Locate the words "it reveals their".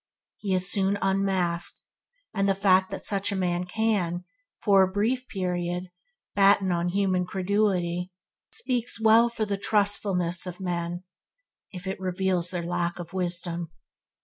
11.85-12.63